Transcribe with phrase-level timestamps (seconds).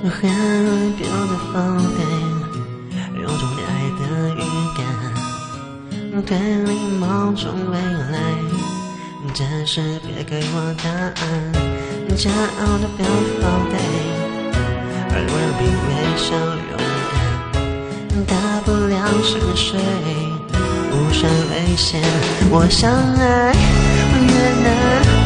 [0.00, 2.22] High Beautiful Day，
[3.20, 4.02] 有种恋爱的
[4.36, 4.40] 预
[4.76, 4.80] 感，
[6.24, 8.16] 对你某种未来，
[9.34, 11.20] 暂时别给我答案。
[12.16, 13.76] 骄傲的 Beautiful Day，
[15.10, 16.26] 而我比微笑
[16.70, 16.72] 勇
[17.12, 18.32] 敢，大
[18.64, 18.94] 不了
[19.24, 19.80] 沉睡，
[20.92, 22.00] 无算危险。
[22.50, 23.52] 我想爱
[24.14, 25.17] 越难。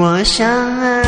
[0.00, 0.48] 我想
[0.80, 1.02] 爱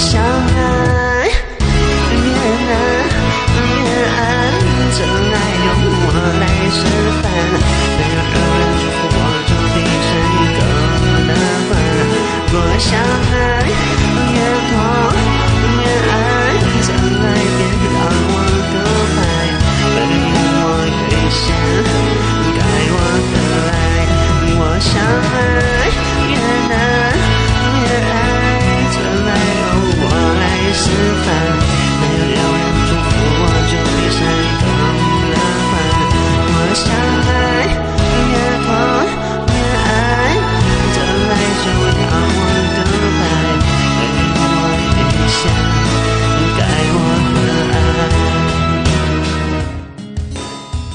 [0.00, 1.28] 相爱，
[1.58, 2.34] 恋
[2.68, 2.72] 爱，
[3.54, 3.84] 恋
[4.16, 4.18] 爱，
[4.96, 5.68] 真爱用
[6.02, 6.08] 我
[6.40, 6.80] 来示
[7.20, 7.24] 范。
[7.98, 8.34] 没有人
[8.80, 9.16] 祝福我
[9.46, 10.58] 就变成一个
[11.28, 11.30] 大
[11.68, 11.70] 坏。
[12.52, 12.88] 我想
[13.32, 13.59] 爱。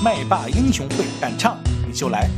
[0.04, 1.58] 麦霸英雄会敢唱
[1.88, 2.30] 你就来。